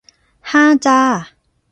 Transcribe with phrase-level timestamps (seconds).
[0.51, 0.99] ห้าจ้ะ